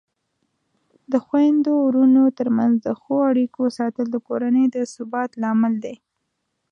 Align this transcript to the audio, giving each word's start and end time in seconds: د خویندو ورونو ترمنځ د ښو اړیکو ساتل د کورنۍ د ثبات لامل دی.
د 1.11 1.13
خویندو 1.25 1.73
ورونو 1.87 2.23
ترمنځ 2.39 2.75
د 2.85 2.87
ښو 2.99 3.15
اړیکو 3.31 3.63
ساتل 3.77 4.05
د 4.11 4.17
کورنۍ 4.27 4.65
د 4.75 4.77
ثبات 4.93 5.31
لامل 5.41 5.73
دی. 5.83 5.95